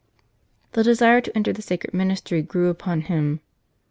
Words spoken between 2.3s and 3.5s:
grew upon him.